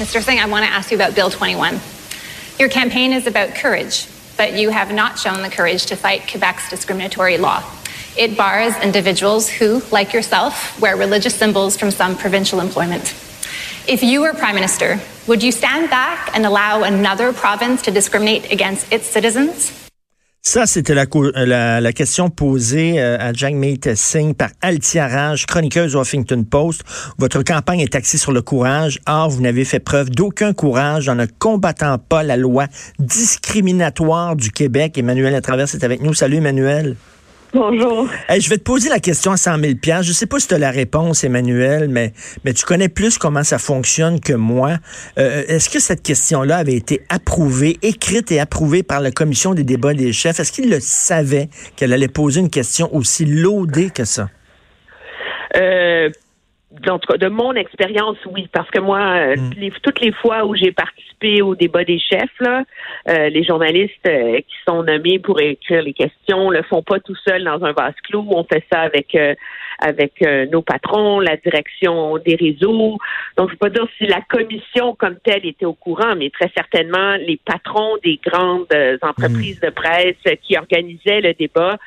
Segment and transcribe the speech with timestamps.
[0.00, 0.22] Mr.
[0.22, 1.78] Singh, I want to ask you about Bill 21.
[2.58, 6.70] Your campaign is about courage, but you have not shown the courage to fight Quebec's
[6.70, 7.62] discriminatory law.
[8.16, 13.14] It bars individuals who, like yourself, wear religious symbols from some provincial employment.
[13.86, 18.50] If you were Prime Minister, would you stand back and allow another province to discriminate
[18.50, 19.79] against its citizens?
[20.42, 26.00] Ça, c'était la, la, question posée euh, à Jagmeet Singh par Altia Raj, chroniqueuse au
[26.00, 26.82] Huffington Post.
[27.18, 29.00] Votre campagne est axée sur le courage.
[29.06, 32.68] Or, vous n'avez fait preuve d'aucun courage en ne combattant pas la loi
[32.98, 34.96] discriminatoire du Québec.
[34.96, 36.14] Emmanuel Latraverse est avec nous.
[36.14, 36.96] Salut, Emmanuel.
[37.52, 38.08] Bonjour.
[38.28, 40.58] je vais te poser la question à 100 000 Je sais pas si tu as
[40.58, 42.12] la réponse, Emmanuel, mais,
[42.44, 44.76] mais tu connais plus comment ça fonctionne que moi.
[45.18, 49.64] Euh, est-ce que cette question-là avait été approuvée, écrite et approuvée par la commission des
[49.64, 50.38] débats des chefs?
[50.38, 54.28] Est-ce qu'ils le savaient qu'elle allait poser une question aussi loadée que ça?
[55.56, 56.08] Euh,
[56.70, 59.70] de mon expérience, oui, parce que moi, euh, mm.
[59.82, 62.62] toutes les fois où j'ai participé au débat des chefs, là,
[63.08, 67.16] euh, les journalistes euh, qui sont nommés pour écrire les questions le font pas tout
[67.26, 68.24] seuls dans un vase clos.
[68.30, 69.16] On fait ça avec
[69.82, 70.20] avec
[70.52, 72.98] nos patrons, la direction des réseaux.
[73.38, 76.50] Donc, je peux pas dire si la commission comme telle était au courant, mais très
[76.54, 78.66] certainement les patrons des grandes
[79.00, 79.66] entreprises mm.
[79.66, 81.78] de presse qui organisaient le débat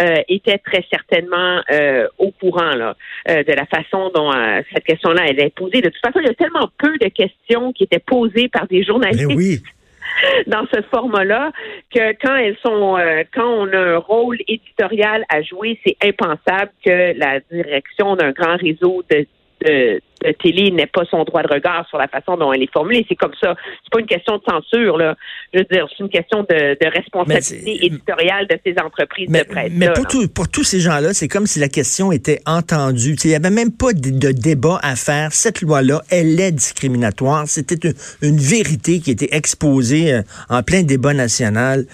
[0.00, 2.96] euh, était très certainement euh, au courant là,
[3.28, 4.32] euh, de la façon dont
[4.72, 5.80] cette question-là elle est posée.
[5.80, 8.82] De toute façon, il y a tellement peu de questions qui étaient posées par des
[8.82, 9.32] journalistes.
[9.34, 9.62] oui
[10.46, 11.50] dans ce format-là
[11.92, 12.98] que quand elles sont
[13.34, 18.56] quand on a un rôle éditorial à jouer, c'est impensable que la direction d'un grand
[18.56, 19.26] réseau de
[19.64, 20.00] de,
[20.42, 23.04] télé n'est pas son droit de regard sur la façon dont elle est formulée.
[23.08, 23.54] C'est comme ça.
[23.82, 25.16] C'est pas une question de censure, là.
[25.52, 29.72] Je veux dire, c'est une question de, responsabilité éditoriale de ces entreprises mais, de presse.
[29.74, 33.16] Mais pour, pour tous ces gens-là, c'est comme si la question était entendue.
[33.24, 35.32] Il n'y avait même pas de, débat à faire.
[35.32, 37.46] Cette loi-là, elle est discriminatoire.
[37.46, 37.90] C'était
[38.22, 41.84] une, vérité qui était exposée euh, en plein débat national.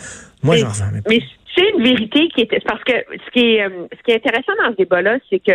[0.42, 1.20] Moi, j'en reviens Mais
[1.54, 4.53] c'est une vérité qui était parce que ce qui est euh, ce qui est intéressant
[4.62, 5.53] dans ce débat-là, c'est que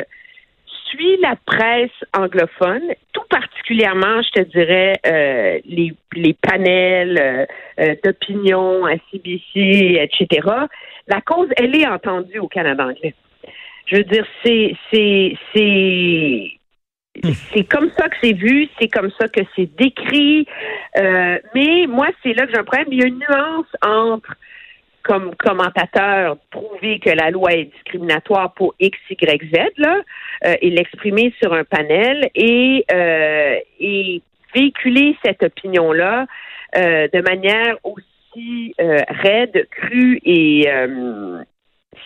[1.21, 7.45] la presse anglophone, tout particulièrement, je te dirais, euh, les, les panels euh,
[7.79, 10.47] euh, d'opinion à CBC, etc.,
[11.07, 13.13] la cause, elle est entendue au Canada anglais.
[13.85, 16.51] Je veux dire, c'est, c'est, c'est,
[17.53, 20.47] c'est comme ça que c'est vu, c'est comme ça que c'est décrit.
[21.53, 22.87] mais moi, c'est là que j'ai un problème.
[22.91, 24.35] Il y a une nuance entre
[25.05, 30.01] comme commentateur prouver que la loi est discriminatoire pour X, Y, Z, là,
[30.45, 34.21] euh, et l'exprimer sur un panel et, euh, et
[34.53, 36.25] véhiculer cette opinion-là
[36.75, 40.67] euh, de manière aussi raide, crue et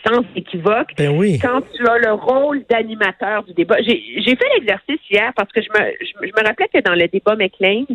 [0.05, 0.93] sans équivoque.
[0.97, 1.39] Ben oui.
[1.39, 3.77] Quand tu as le rôle d'animateur du débat.
[3.81, 7.35] J'ai fait l'exercice hier parce que je me, je, me rappelais que dans le débat
[7.35, 7.85] McLean,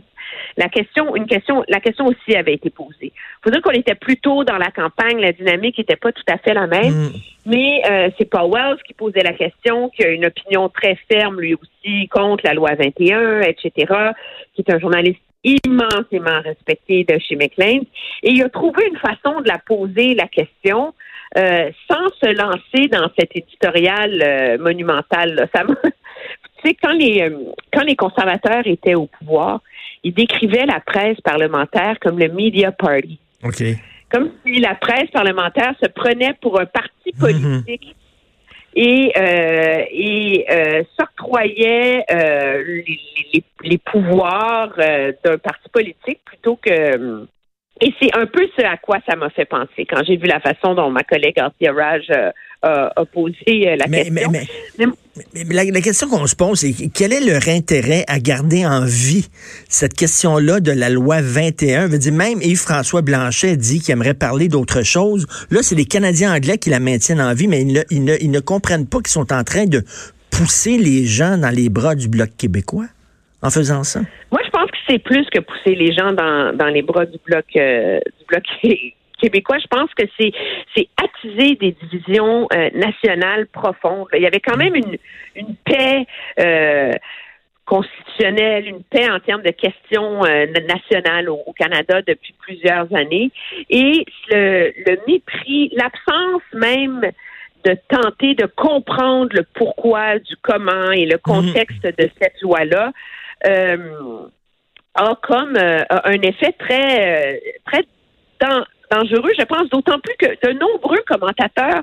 [0.56, 3.12] la question, une question, la question aussi avait été posée.
[3.42, 6.38] Faut dire qu'on était plus tôt dans la campagne, la dynamique n'était pas tout à
[6.38, 7.12] fait la même, mm.
[7.46, 11.40] mais euh, c'est Paul Wells qui posait la question, qui a une opinion très ferme
[11.40, 13.72] lui aussi contre la loi 21, etc.,
[14.54, 17.80] qui est un journaliste immensément respecté de chez McLean,
[18.22, 20.94] et il a trouvé une façon de la poser la question
[21.36, 25.48] euh, sans se lancer dans cet éditorial euh, monumental.
[25.52, 25.64] Ça
[26.62, 27.38] tu sais, quand les euh,
[27.72, 29.60] quand les conservateurs étaient au pouvoir,
[30.04, 33.18] ils décrivaient la presse parlementaire comme le media party.
[33.42, 33.64] OK.
[34.12, 37.20] Comme si la presse parlementaire se prenait pour un parti mhm.
[37.20, 37.96] politique.
[38.76, 43.00] et, et s'octroyait les,
[43.32, 47.26] les, les, pouvoirs d'un parti politique plutôt que
[47.80, 50.40] et c'est un peu ce à quoi ça m'a fait penser quand j'ai vu la
[50.40, 52.30] façon dont ma collègue Arthur Raj euh,
[52.62, 54.32] a posé euh, la question.
[55.34, 59.28] Mais, la, question qu'on se pose, c'est quel est leur intérêt à garder en vie
[59.68, 61.88] cette question-là de la loi 21?
[61.88, 65.26] Veut dire, même Yves-François Blanchet dit qu'il aimerait parler d'autre chose.
[65.50, 68.16] Là, c'est les Canadiens anglais qui la maintiennent en vie, mais ils ne, ils ne,
[68.20, 69.82] ils ne comprennent pas qu'ils sont en train de
[70.30, 72.86] pousser les gens dans les bras du Bloc québécois
[73.42, 74.00] en faisant ça.
[74.32, 74.50] Moi, je
[74.88, 78.42] c'est plus que pousser les gens dans, dans les bras du bloc euh, du bloc
[79.20, 79.58] québécois.
[79.58, 80.32] Je pense que c'est
[80.76, 84.08] c'est attiser des divisions euh, nationales profondes.
[84.14, 84.96] Il y avait quand même une
[85.34, 86.06] une paix.
[86.40, 86.92] Euh,
[87.66, 93.30] constitutionnelle, une paix en termes de questions nationales au, Canada depuis plusieurs années.
[93.70, 97.10] Et le, le mépris, l'absence même
[97.64, 102.92] de tenter de comprendre le pourquoi du comment et le contexte de cette loi-là
[103.46, 104.26] euh,
[104.94, 107.84] a comme euh, un effet très, euh, très
[108.90, 111.82] dangereux, je pense, d'autant plus que de nombreux commentateurs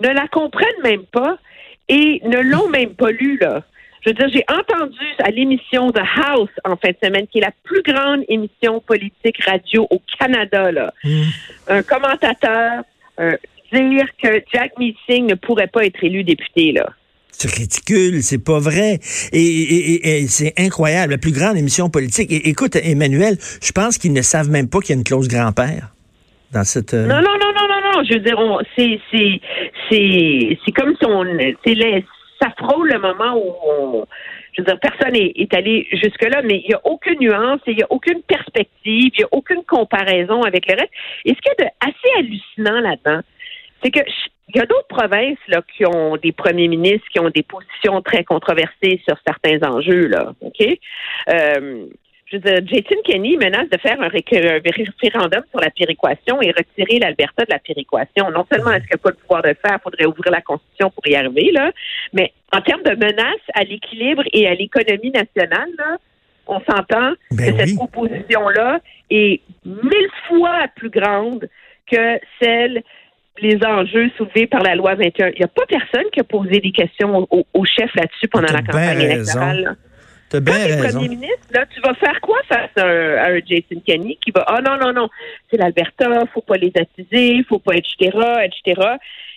[0.00, 1.38] ne la comprennent même pas
[1.88, 3.62] et ne l'ont même pas lu, là.
[4.00, 7.42] Je veux dire, j'ai entendu à l'émission The House en fin de semaine, qui est
[7.42, 11.22] la plus grande émission politique radio au Canada, là, Hmm.
[11.68, 12.82] un commentateur
[13.20, 13.36] euh,
[13.72, 16.88] dire que Jack Meeting ne pourrait pas être élu député, là.
[17.38, 18.98] C'est ridicule, c'est pas vrai.
[19.32, 22.28] Et, c'est incroyable, la plus grande émission politique.
[22.30, 25.88] Écoute, Emmanuel, je pense qu'ils ne savent même pas qu'il y a une clause grand-père
[26.52, 26.94] dans cette...
[26.94, 28.04] euh, Non, non, non, non, non, non.
[28.08, 28.38] Je veux dire,
[28.76, 29.40] c'est, c'est,
[30.64, 32.04] c'est, comme si on, les-
[32.40, 34.06] ça frôle le moment où on,
[34.56, 37.76] je veux dire, personne est, est allé jusque-là, mais il n'y a aucune nuance, il
[37.76, 40.90] n'y a aucune perspective, il n'y a aucune comparaison avec le reste.
[41.24, 43.20] Et ce qui est de assez hallucinant là-dedans,
[43.82, 44.00] c'est que
[44.48, 48.02] il y a d'autres provinces là, qui ont des premiers ministres qui ont des positions
[48.02, 50.32] très controversées sur certains enjeux, là.
[50.40, 50.60] OK?
[51.30, 51.86] Euh,
[52.26, 56.40] je veux dire, Jason Kenney menace de faire un, ré- un référendum sur la péréquation
[56.42, 58.30] et retirer l'Alberta de la péréquation.
[58.30, 60.32] Non seulement est-ce qu'il n'y a pas le pouvoir de le faire, il faudrait ouvrir
[60.32, 61.70] la Constitution pour y arriver, là,
[62.12, 65.98] mais en termes de menace à l'équilibre et à l'économie nationale, là,
[66.46, 67.76] on s'entend Ben que cette oui.
[67.76, 68.80] proposition-là
[69.10, 71.48] est mille fois plus grande
[71.90, 72.82] que celle
[73.40, 75.28] les enjeux soulevés par la loi 21.
[75.30, 78.52] Il n'y a pas personne qui a posé des questions au, au chef là-dessus pendant
[78.52, 79.76] la campagne électorale.
[80.30, 80.98] T'as bien Quand raison.
[81.00, 84.30] premier ministre, là, tu vas faire quoi face à un, à un Jason Kenney qui
[84.30, 85.08] va Ah non, non, non,
[85.50, 88.80] c'est l'Alberta, faut pas les attiser, faut pas, etc., etc.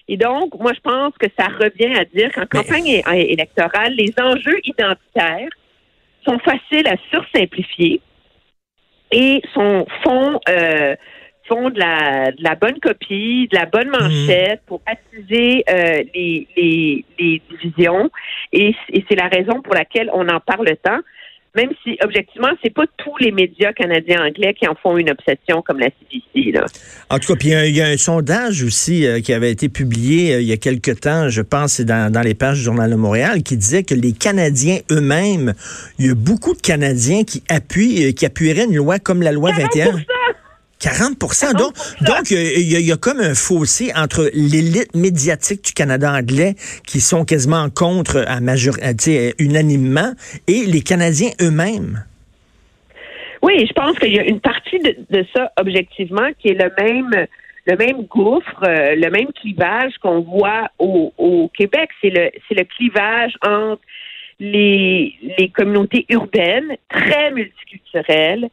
[0.08, 4.14] Et donc, moi, je pense que ça revient à dire qu'en campagne é- électorale, les
[4.22, 5.50] enjeux identitaires
[6.26, 8.00] sont faciles à sursimplifier
[9.12, 10.96] et sont, font, euh,
[11.48, 16.48] font de la, de la bonne copie, de la bonne manchette pour attiser euh, les,
[16.58, 18.10] les, les divisions.
[18.54, 21.00] Et, et c'est la raison pour laquelle on en parle tant.
[21.56, 25.64] Même si, objectivement, c'est pas tous les médias canadiens anglais qui en font une obsession
[25.66, 26.52] comme la CBC.
[26.52, 26.66] Là.
[27.10, 29.22] En tout cas, puis il y a un- il y, a un sondage aussi euh,
[29.22, 32.36] qui avait été publié euh, il y a quelque temps, je pense, dans, dans les
[32.36, 35.54] pages du Journal de Montréal, qui disait que les Canadiens eux-mêmes,
[35.98, 39.52] il y a beaucoup de Canadiens qui appuient, qui appuieraient une loi comme la loi
[39.52, 39.94] 21.
[40.80, 41.18] 40
[41.58, 45.64] Donc, donc euh, il y, a- il y a comme un fossé entre l'élite médiatique
[45.66, 50.14] du Canada anglais qui sont quasiment contre à major, à, tu sais, unanimement
[50.48, 52.04] et les Canadiens eux-mêmes.
[53.42, 56.72] Oui, je pense qu'il y a une partie de, de ça, objectivement, qui est le
[56.84, 57.28] même
[57.70, 61.90] le même gouffre, euh, le même clivage qu'on voit au, au Québec.
[62.02, 63.82] C'est le c'est le clivage entre
[64.40, 68.50] les, les communautés urbaines très multiculturelles,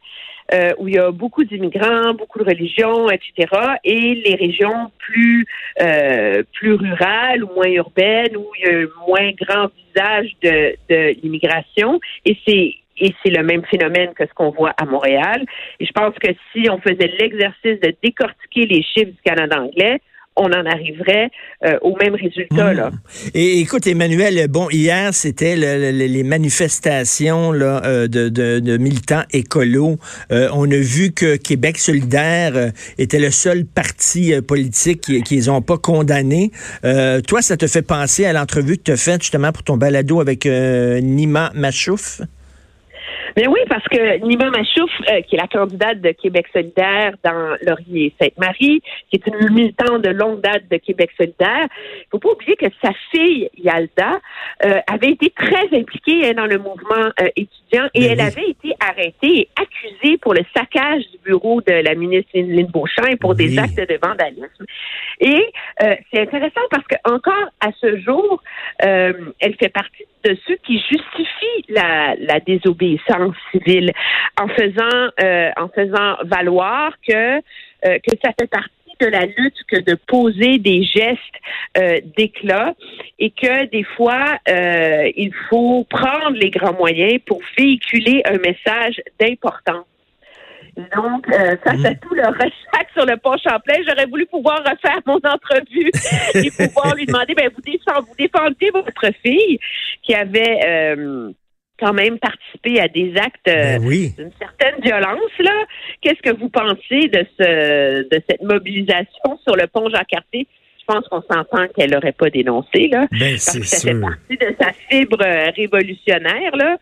[0.53, 3.47] euh, où il y a beaucoup d'immigrants, beaucoup de religions, etc.,
[3.83, 5.45] et les régions plus
[5.81, 10.75] euh, plus rurales ou moins urbaines, où il y a un moins grand visage de,
[10.89, 11.99] de l'immigration.
[12.25, 15.45] Et c'est et c'est le même phénomène que ce qu'on voit à Montréal.
[15.79, 19.99] Et je pense que si on faisait l'exercice de décortiquer les chiffres du Canada anglais,
[20.37, 21.29] on en arriverait
[21.65, 22.73] euh, au même résultat.
[22.73, 22.91] Là.
[23.33, 28.77] Et écoute, Emmanuel, bon, hier, c'était le- le- les manifestations là, euh, de, de- de
[28.77, 29.97] militants écolos.
[30.31, 35.61] Euh, on a vu que Québec solidaire était le seul parti politique qui- qu'ils n'ont
[35.61, 36.51] pas condamné.
[36.83, 39.77] Euh, toi, ça te fait penser à l'entrevue que tu as faite justement pour ton
[39.77, 42.21] balado avec Nima Machouf?
[43.35, 47.55] Mais oui, parce que Nima Machouf, euh, qui est la candidate de Québec solidaire dans
[47.61, 51.67] Laurier-Sainte-Marie, qui est une militante de longue date de Québec solidaire,
[51.99, 54.19] il faut pas oublier que sa fille, Yalda,
[54.65, 58.21] euh, avait été très impliquée hein, dans le mouvement euh, étudiant et Ben elle oui.
[58.21, 63.05] avait été arrêtée et accusée pour le saccage du bureau de la ministre Lynn Beauchamp
[63.09, 63.35] et pour Oui.
[63.37, 64.65] des actes de vandalisme.
[65.19, 65.45] Et
[65.83, 68.41] euh, c'est intéressant parce que encore à ce jour,
[68.83, 73.91] euh, elle fait partie de ceux qui justifient la, la désobéissance civile
[74.41, 79.57] en faisant euh, en faisant valoir que euh, que ça fait partie de la lutte
[79.67, 81.19] que de poser des gestes
[81.77, 82.73] euh, d'éclat
[83.19, 89.01] et que des fois euh, il faut prendre les grands moyens pour véhiculer un message
[89.19, 89.85] d'importance.
[90.77, 94.99] Donc, euh, face à tout le rechac sur le pont Champlain, j'aurais voulu pouvoir refaire
[95.05, 95.89] mon entrevue
[96.35, 99.57] et pouvoir lui demander, ben, vous, défend- vous défendiez votre fille
[100.03, 101.31] qui avait euh,
[101.79, 104.13] quand même participé à des actes euh, Ben oui.
[104.17, 105.31] d'une certaine violence.
[105.39, 105.63] Là,
[106.01, 110.47] qu'est-ce que vous pensez de ce de cette mobilisation sur le pont Jean-Cartier?
[110.87, 113.07] Je pense qu'on s'entend qu'elle n'aurait pas dénoncé, là.
[113.11, 114.01] Ben, Parce c'est que ça fait sûr.
[114.01, 116.77] partie de sa fibre euh, révolutionnaire, là.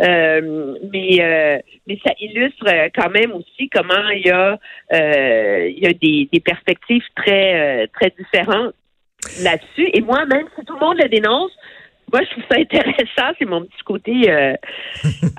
[0.00, 4.58] Euh, mais, euh, mais ça illustre euh, quand même aussi comment il y a,
[4.92, 8.74] euh, il y a des, des perspectives très, très différentes
[9.42, 9.90] là-dessus.
[9.92, 11.50] Et moi, même si tout le monde le dénonce,
[12.12, 13.34] moi, je trouve ça intéressant.
[13.38, 14.54] C'est mon petit côté euh,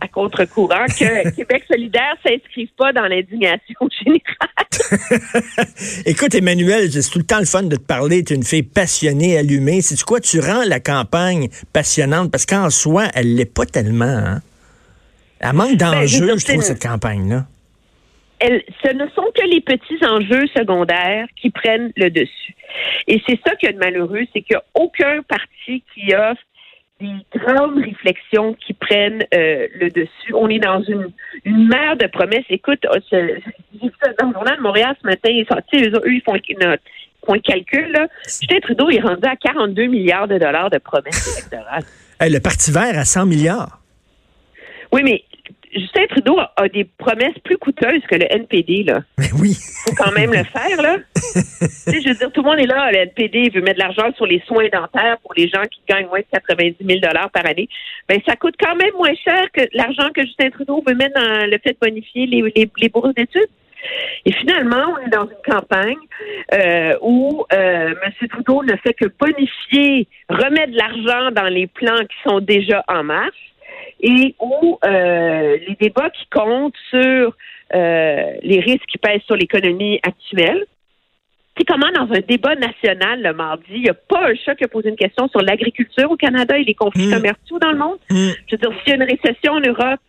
[0.01, 5.65] à contre-courant que Québec solidaire ne s'inscrive pas dans l'indignation générale.
[6.05, 8.23] Écoute, Emmanuel, c'est tout le temps le fun de te parler.
[8.23, 9.81] Tu es une fille passionnée, allumée.
[9.81, 10.19] C'est quoi?
[10.19, 12.31] Tu rends la campagne passionnante?
[12.31, 14.05] Parce qu'en soi, elle l'est pas tellement.
[14.05, 14.41] Hein?
[15.39, 17.45] Elle manque ben, d'enjeux, je trouve, cette campagne-là.
[18.41, 22.55] ce ne sont que les petits enjeux secondaires qui prennent le dessus.
[23.07, 26.41] Et c'est ça qui est malheureux, c'est qu'il n'y a aucun parti qui offre
[26.99, 30.33] des grandes réflexions qui prennent euh, le dessus.
[30.33, 31.11] On est dans une,
[31.45, 32.45] une mer de promesses.
[32.49, 33.41] Écoute, j'ai
[33.81, 36.35] vu ça dans le journal de Montréal ce matin, ils, sont, eux, eux, ils font
[36.35, 37.91] un calcul.
[37.91, 38.07] Là.
[38.25, 41.83] Justin Trudeau est rendu à 42 milliards de dollars de promesses électorales.
[42.21, 43.79] le Parti vert à 100 milliards.
[44.91, 45.23] Oui, mais
[45.73, 49.01] Justin Trudeau a, des promesses plus coûteuses que le NPD, là.
[49.17, 49.55] Mais oui.
[49.85, 50.97] Faut quand même le faire, là.
[51.15, 51.21] tu
[51.69, 52.91] sais, je veux dire, tout le monde est là.
[52.91, 56.07] Le NPD veut mettre de l'argent sur les soins dentaires pour les gens qui gagnent
[56.07, 56.99] moins de 90 000
[57.31, 57.69] par année.
[58.07, 61.45] Ben, ça coûte quand même moins cher que l'argent que Justin Trudeau veut mettre dans
[61.45, 63.49] le fait de bonifier les, les, bourses d'études.
[64.25, 65.97] Et finalement, on est dans une campagne
[66.53, 68.27] euh, où euh, M.
[68.29, 73.03] Trudeau ne fait que bonifier, remettre de l'argent dans les plans qui sont déjà en
[73.03, 73.48] marche
[73.99, 77.35] et où euh, les débats qui comptent sur
[77.75, 80.65] euh, les risques qui pèsent sur l'économie actuelle.
[81.57, 84.63] C'est comment dans un débat national le mardi, il n'y a pas un chat qui
[84.63, 87.13] a posé une question sur l'agriculture au Canada et les conflits mmh.
[87.13, 87.97] commerciaux dans le monde?
[88.09, 88.29] Mmh.
[88.47, 89.99] Je veux dire, s'il y a une récession en Europe,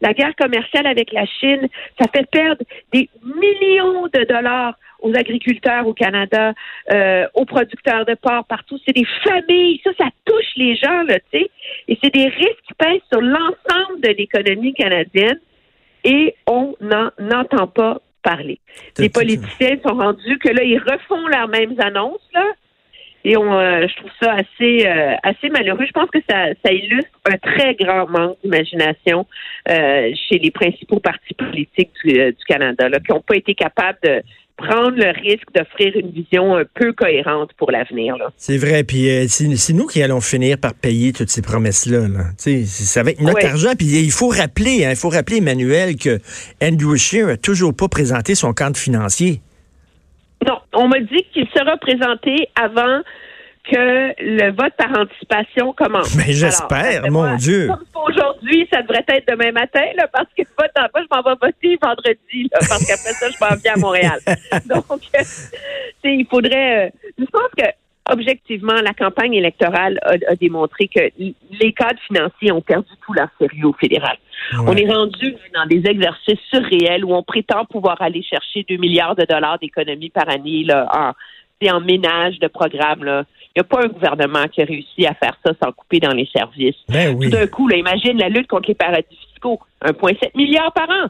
[0.00, 1.68] la guerre commerciale avec la Chine,
[2.00, 2.62] ça fait perdre
[2.92, 6.54] des millions de dollars aux agriculteurs au Canada,
[6.92, 8.78] euh, aux producteurs de porc partout.
[8.84, 9.80] C'est des familles.
[9.84, 11.50] Ça, ça touche les gens, là, tu sais.
[11.88, 15.38] Et c'est des risques qui pèsent sur l'ensemble de l'économie canadienne
[16.04, 18.58] et on n'en entend pas parler.
[18.98, 22.46] Les politiciens sont rendus que là, ils refont leurs mêmes annonces, là.
[23.26, 25.86] Et on, euh, je trouve ça assez, euh, assez malheureux.
[25.86, 29.26] Je pense que ça, ça illustre un très grand manque d'imagination
[29.66, 34.22] chez les principaux partis politiques du, du Canada, là, qui n'ont pas été capables de,
[34.56, 38.16] prendre le risque d'offrir une vision un peu cohérente pour l'avenir.
[38.36, 42.08] C'est vrai, puis euh, c'est nous qui allons finir par payer toutes ces promesses-là.
[42.08, 42.24] Là.
[42.36, 43.72] C'est avec notre argent.
[43.76, 46.18] Puis il faut rappeler, hein, il faut rappeler, Emmanuel, que
[46.62, 49.40] Andrew Scheer n'a toujours pas présenté son compte financier.
[50.46, 53.00] Non, on m'a dit qu'il sera présenté avant
[53.64, 56.14] que le vote par anticipation commence.
[56.16, 57.68] Mais j'espère, mon Dieu.
[57.68, 61.22] Comme aujourd'hui, ça devrait être demain matin, là, parce que vote en pas, je m'en
[61.22, 64.20] vais voter vendredi, là, parce qu'après ça, je m'en viens à Montréal.
[64.66, 64.84] Donc,
[65.16, 65.22] euh,
[66.04, 66.86] il faudrait.
[66.86, 67.64] Euh, je pense que
[68.10, 73.66] objectivement, la campagne électorale a, démontré que les cadres financiers ont perdu tout leur sérieux
[73.66, 74.18] au fédéral.
[74.66, 79.16] On est rendu dans des exercices surréels où on prétend pouvoir aller chercher 2 milliards
[79.16, 81.12] de dollars d'économies par année là, en,
[81.70, 83.04] en ménage de programmes.
[83.04, 83.24] Là.
[83.56, 86.12] Il n'y a pas un gouvernement qui a réussi à faire ça sans couper dans
[86.12, 86.74] les services.
[86.88, 89.60] Ben Tout d'un coup, là, imagine la lutte contre les paradis fiscaux.
[89.84, 91.08] 1,7 milliard par an.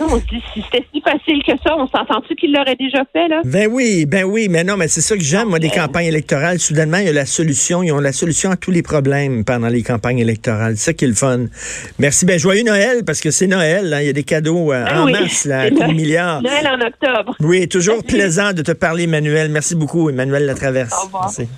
[0.00, 3.26] On se dit, si c'était si facile que ça, on s'entend-tu qu'il l'aurait déjà fait,
[3.28, 3.42] là?
[3.44, 6.60] Ben oui, ben oui, mais non, mais c'est ça que j'aime, moi, des campagnes électorales.
[6.60, 7.82] Soudainement, il y a la solution.
[7.82, 10.76] Ils ont la solution à tous les problèmes pendant les campagnes électorales.
[10.76, 11.46] C'est ça qui est le fun.
[11.98, 12.26] Merci.
[12.26, 15.10] Ben, joyeux Noël, parce que c'est Noël, Il y a des cadeaux euh, ben en
[15.10, 16.42] masse, là, à tous milliards.
[16.42, 17.34] Noël en octobre.
[17.40, 19.50] Oui, toujours plaisant de te parler, Emmanuel.
[19.50, 20.94] Merci beaucoup, Emmanuel Latraverse.
[20.96, 21.24] Au revoir.
[21.24, 21.48] Merci.